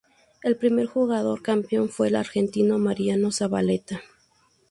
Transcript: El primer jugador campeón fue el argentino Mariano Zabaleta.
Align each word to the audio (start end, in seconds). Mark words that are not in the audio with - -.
El 0.41 0.55
primer 0.57 0.87
jugador 0.87 1.43
campeón 1.43 1.87
fue 1.89 2.07
el 2.07 2.15
argentino 2.15 2.79
Mariano 2.79 3.31
Zabaleta. 3.31 4.01